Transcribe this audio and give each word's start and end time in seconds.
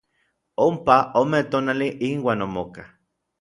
Ompa 0.65 0.95
ome 1.21 1.39
tonali 1.51 1.87
inuan 2.09 2.43
omokaj. 2.47 2.87